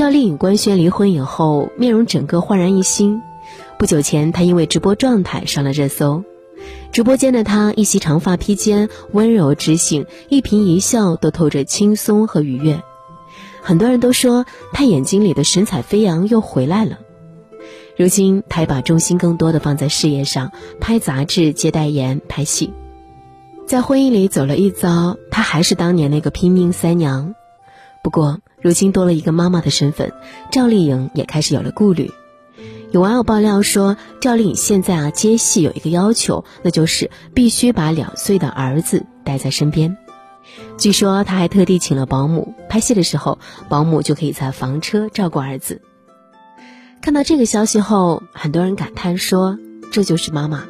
[0.00, 3.20] 赵丽颖官宣离婚以后，面容整个焕然一新。
[3.78, 6.24] 不久前，她因为直播状态上了热搜。
[6.90, 12.80] 直播间的她，一袭长发披肩，温柔知性，一颦一笑都透着轻松和愉悦。
[13.60, 16.98] 很多人都说，她眼睛里的神采飞扬又回来了。
[17.98, 22.72] 如今，她把重心更多的放在事业上，拍杂志、接代言、拍戏。
[23.66, 27.34] 在婚姻里走了一遭，她还是当年那个拼命三娘。
[28.02, 30.12] 不过，如今多了一个妈妈的身份，
[30.50, 32.10] 赵丽颖也开始有了顾虑。
[32.90, 39.96] 有网友爆料说，赵丽颖现在啊接戏有一个要求，那就是必须把两岁的儿子带在身边。
[40.76, 45.80] 据说她还特地请了保姆，拍戏的时候保姆就可以在房车照顾儿子。
[47.00, 49.56] 看到这个消息后，很多人感叹说
[49.92, 50.64] ：“这就是妈妈。”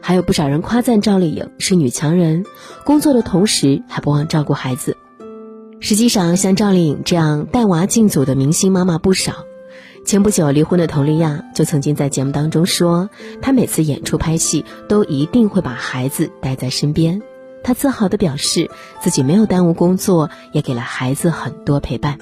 [0.00, 2.44] 还有不少人夸赞赵丽颖是女强人，
[2.84, 4.96] 工作的同时还不忘照顾孩子。
[5.84, 9.44] 实际上，像赵丽颖这样带娃进组的明星妈妈不少。
[10.06, 17.20] 前不久离婚的佟丽娅就曾经在节目当中说，她每次演出拍戏都一定会把孩子带在身边。
[17.64, 18.70] 她自豪地表示，
[19.00, 22.16] 自己没有耽误工作，也给了孩子很多陪伴。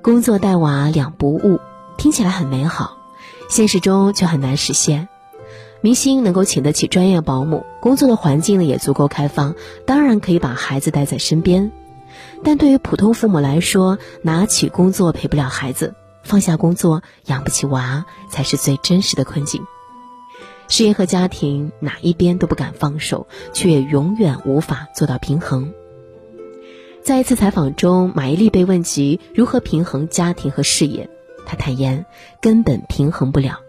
[0.00, 1.60] 工作带娃两不误，
[1.98, 2.96] 听起来很美好，
[3.50, 5.06] 现实中却很难实现。
[5.82, 11.70] 明星能够请得起专业保姆，工作的环境呢也足够开放，当然可以把孩子带在身边。
[12.42, 15.94] 但对于普通父母来说，拿起工作陪不了孩子。
[16.22, 19.62] 放下工作养不起娃，才是最真实的困境。
[20.68, 25.72] 事业和家庭哪一边都不敢放手，却永远无法做到平衡。
[27.02, 31.08] 在一次采访中，马伊琍被问及如何平衡家庭和事业，
[31.46, 32.04] 她坦言
[32.40, 33.60] 根本平衡不了。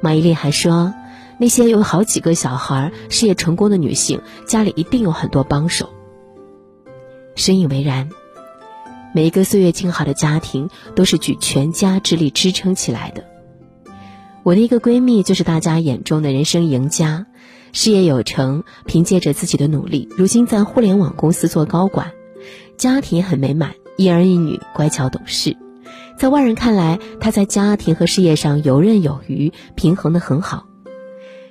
[0.00, 0.94] 马伊琍还说，
[1.38, 5.90] 那些有好几个小孩、事业成功的女性，家里一定有很多帮手。
[7.38, 8.10] 深以为然。
[9.14, 13.24] 每一个岁月静好的家庭，都是举全家之力支撑起来的。
[14.42, 17.26] 我的一个闺蜜就是大家眼中的人生赢家，
[17.72, 22.10] 事业有成，凭借着自己的努力，如今在互联网公司做高管，
[22.76, 25.56] 家庭很美满，一儿一女，乖巧懂事。
[26.18, 30.66] 在外人看来，她在家庭和事业上游刃有余，平衡的很好。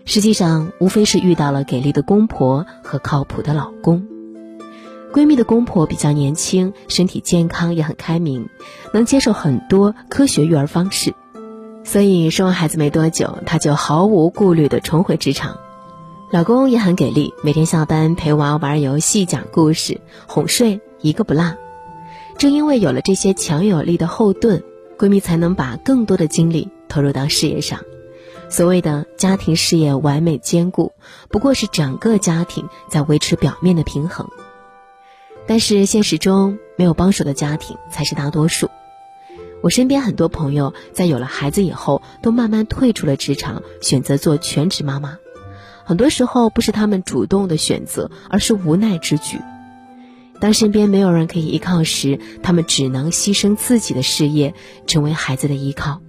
[0.03, 4.06] 实际上，无非是遇到了给力的公婆和靠谱的老公。
[5.17, 8.50] 闺蜜的公婆比较年轻，身体健康，也很开明，
[8.94, 11.16] 能接受很多科学育儿方式，
[11.83, 15.57] 所以生完孩子没多久，她就毫无顾虑地重回职场。
[16.29, 21.56] 老公也很给力，每天下班陪娃玩游戏、讲故事、哄睡，一个不落。
[22.38, 24.61] 正因为有了这些强有力的后盾，
[25.00, 27.79] 闺蜜才能把更多的精力投入到事业上。
[28.50, 30.91] 所谓的家庭事业完美兼顾，
[31.27, 34.27] 不过是整个家庭在维持表面的平衡。
[35.47, 38.69] 但是现实中没有帮手的家庭才是大多数。
[39.63, 45.18] 我身边很多朋友在有了孩子以后，都慢慢退出了职场，选择做全职妈妈。
[45.84, 49.40] 很多时候不是他们主动的选择，而是无奈之举。
[50.40, 54.53] 当身边没有人可以依靠时，他们只能牺牲自己的事业，
[54.86, 56.02] 成为孩子的依靠。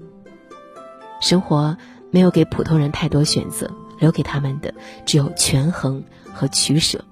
[1.22, 1.78] 生活
[2.10, 4.74] 没有给普通人太多选择，留给他们的
[5.06, 6.04] 只有权衡
[6.34, 7.02] 和取舍。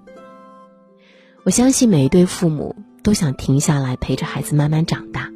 [1.46, 2.74] 我相信每一对父母
[3.04, 5.30] 都想停下来陪着孩子慢慢长大，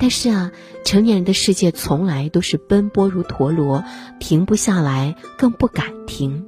[0.00, 0.50] 但是啊，
[0.84, 3.84] 成年人的世界从来都是奔波如陀螺，
[4.18, 6.44] 停不下来，更不敢停。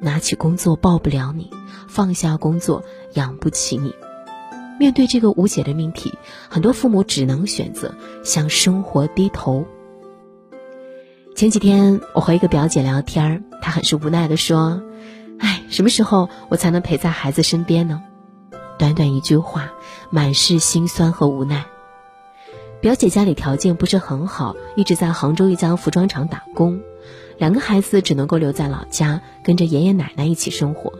[0.00, 1.50] 拿起工作抱不了你，
[1.86, 3.94] 放下工作养不起你。
[4.80, 6.14] 面对这个无解的命题，
[6.48, 7.94] 很多父母只能选择
[8.24, 9.66] 向生活低头。
[11.36, 14.82] 前几天我和一个表姐聊天，她很是无奈的说。
[15.38, 18.02] 唉，什么时候我才能陪在孩子身边呢？
[18.78, 19.72] 短短一句话，
[20.10, 21.64] 满是心酸和无奈。
[22.80, 26.80] 表姐家里条件不是很好，一直在杭州一家服装厂打工，
[27.38, 30.92] 两个孩子只能够留在老家，跟着爷爷奶奶一起生活。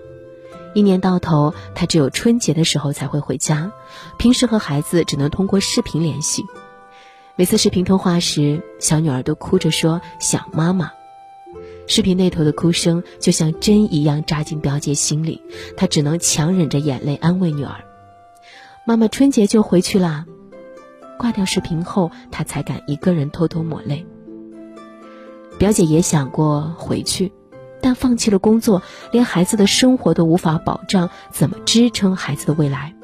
[0.75, 3.71] 一年到头，她只有春节的时候才会回家，
[4.19, 6.43] 平时和孩子只能通过视频联系。
[7.37, 10.93] 每次视频通话时，小女儿都哭着说想妈妈。
[11.87, 15.43] 视频那头的哭声就像针一样扎进表姐心里，
[15.77, 17.85] 她只能强忍着眼泪安慰女儿
[18.87, 20.25] ：“妈妈春节就回去啦。”
[21.19, 24.07] 挂掉视频后，她才敢一个人偷偷抹泪。
[25.59, 27.33] 表姐也想过回去，
[27.81, 28.83] 但放弃了工作，
[29.13, 32.95] 连孩子的生活都无法保障，怎么支撑孩子的未来？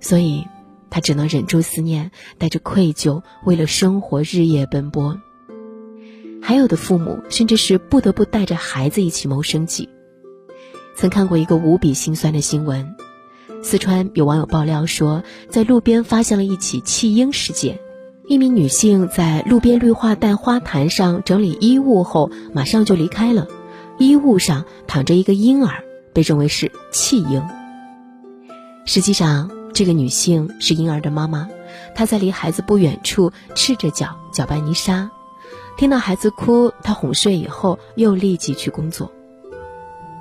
[0.00, 0.44] 所以，
[0.90, 5.18] 她只能忍住思念，带着愧疚，为了生活日夜奔波。
[6.40, 9.88] 还有的父母甚至是不得不带着孩子一起谋生计。
[10.96, 12.94] 曾看过一个无比心酸的新闻：
[13.62, 17.78] 四川有网友爆料说，在路边发现了一起弃婴事件。
[18.26, 23.46] 一名女性在路边绿化带花坛上整理衣物后，马上就离开了。
[23.98, 25.82] 衣物上躺着一个婴儿，
[26.12, 27.42] 被认为是弃婴。
[28.84, 31.48] 实际上，这个女性是婴儿的妈妈，
[31.94, 35.10] 她在离孩子不远处赤着脚搅拌泥沙。
[35.78, 39.12] 听到孩子哭，他哄睡以后，又立即去工作。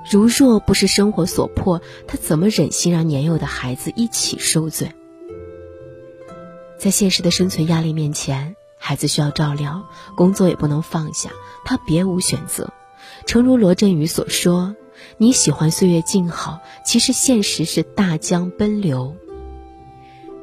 [0.07, 4.91] 如若不是生活所迫，他怎么忍心让年幼的孩子一起受罪？
[6.77, 9.83] 在现实的生存压力面前，孩子需要照料，
[10.15, 11.31] 工作也不能放下，
[11.65, 12.71] 他别无选择。
[13.25, 14.75] 诚如罗振宇所说
[15.17, 19.15] ：“你喜欢岁月静好，其实现实是大江奔流。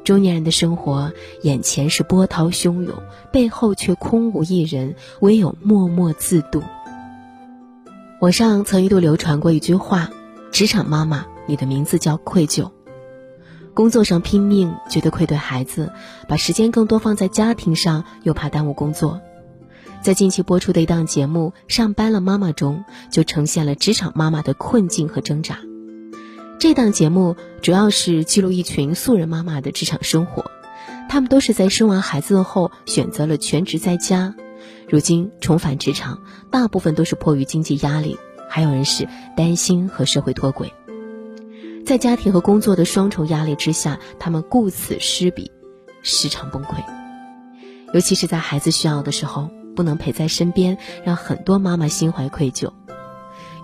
[0.05, 1.11] 中年人的生活，
[1.41, 2.93] 眼前是波涛汹涌，
[3.33, 6.63] 背后却空无一人，唯有默默自度。”
[8.21, 10.09] 网上曾一度流传过一句话
[10.53, 12.71] ：“职场妈妈，你的名字叫愧疚。”
[13.73, 15.91] 工作上拼命，觉得愧对孩子，
[16.29, 19.19] 把时间更多放在家庭上，又怕耽误工作。
[20.01, 25.57] 在近期播出的一档节目《上班了妈妈》中，就呈现了职场妈妈的困境和挣扎。
[26.57, 30.49] 这档节目主要是记录一群素人妈妈的职场生活，
[31.09, 34.33] 她们都是在生完孩子后选择了全职在家，
[34.87, 38.17] 如今重返职场，大部分都是迫于经济压力，
[38.49, 40.73] 还有人是担心和社会脱轨。
[41.85, 45.51] 在家庭和工作的双重压力之下，他们顾此失彼，
[46.01, 46.77] 时常崩溃。
[47.93, 52.71] 尤其是在孩子需要的时候，不能陪在身边，让很多妈妈心怀愧疚。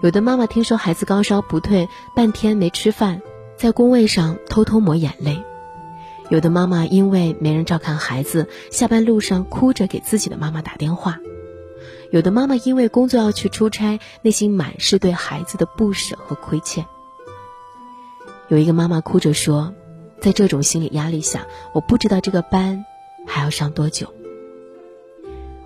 [0.02, 3.22] 有的妈妈听说孩子高烧不退，半天没吃饭，
[3.56, 5.44] 在工位上偷偷抹眼泪；
[6.30, 11.20] 有的妈妈因为没人照看孩子，下班路上哭着给自己的妈妈打电话；
[12.10, 16.84] 有的妈妈因为工作要去出差，内心满是对孩子的不舍和亏欠。
[18.48, 19.72] 有一个妈妈哭着说
[20.20, 22.86] ：“在这种心理压力下，我不知道这个班
[23.28, 24.12] 还要上多久。”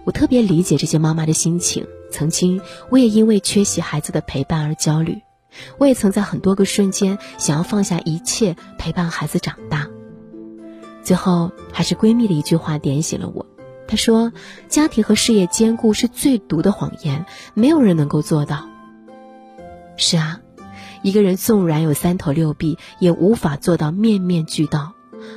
[0.03, 1.87] 我特别理解这些妈妈的心情。
[2.15, 5.21] 曾经，我也因为缺席孩子的陪伴而焦虑。
[5.77, 9.89] 我也曾在很多个瞬间想要放下一切陪伴孩子长大。
[11.03, 13.45] 最后，还是闺蜜的一句话点醒了我。
[13.85, 14.31] 她说
[14.69, 18.69] ：“家庭和事业兼顾是最毒的谎言，没有人能够做到。”
[19.97, 20.39] 是啊。
[21.03, 24.93] 一个人纵然有三头六臂，也无法做到面面俱到。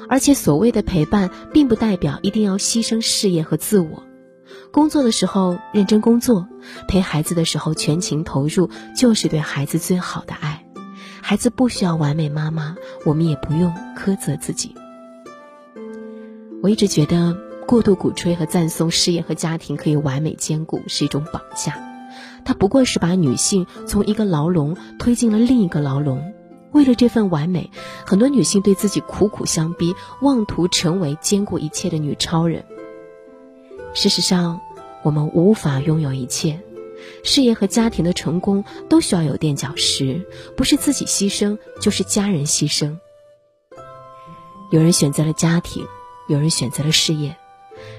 [0.09, 4.03] 而且，所谓的陪伴，并不代表一定要牺牲事业和自我。
[4.70, 6.47] 工作的时候认真工作，
[6.87, 10.65] 陪孩子的时候全情投入，就是对孩子最好的爱。
[11.23, 14.75] 孩子不需要完美妈妈，我们也不用苛责自己。
[16.62, 17.37] 我一直觉得，
[17.67, 21.75] 过度鼓吹和赞颂事业和家庭可以完美兼顾，是一种绑架。
[22.44, 26.32] 它不过是把女性从一个牢笼推进了另一个牢笼，
[26.73, 27.71] 为了这份完美，
[28.06, 32.64] 很多女性对自己苦苦相逼，妄图成为兼顾一切的女超人。
[33.94, 34.61] 事实上，
[35.02, 36.61] 我们无法拥有一切，
[37.25, 40.26] 事业和家庭的成功都需要有垫脚石，
[40.56, 42.96] 不是自己牺牲，就是家人牺牲。
[44.70, 45.85] 有人选择了家庭，
[46.29, 47.37] 有人选择了事业，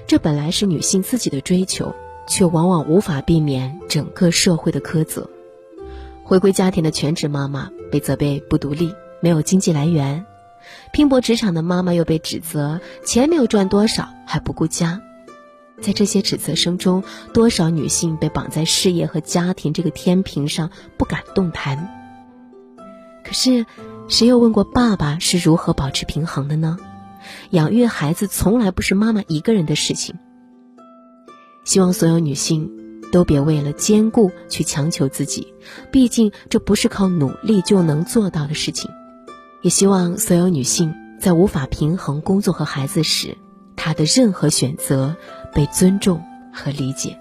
[0.06, 1.94] 这本来是女性自己的追求。
[2.28, 5.28] 却往往无法避免整个社会的苛责。
[6.22, 10.24] 回归家庭的全职妈妈被责备不独立、没有经济来源；
[10.92, 15.02] 拼搏职场的妈妈又被指责钱没有赚多少还不顾家。
[15.80, 21.88] 在这些指责声中，多少女性被绑在事业和家庭这个天平上不敢动弹？
[23.24, 23.66] 可是，
[24.08, 26.76] 谁又问过爸爸是如何保持平衡的呢？
[27.50, 30.16] 养育孩子从来不是妈妈一个人的事情。
[31.64, 32.70] 希望所有女性
[33.12, 35.54] 都别为了兼顾去强求自己，
[35.92, 38.90] 毕竟这不是靠努力就能做到的事情。
[39.62, 43.36] 也希望所有女性在无法平衡工作和孩子时，
[43.76, 45.16] 她的任何选择
[45.52, 47.16] 被尊重和理解。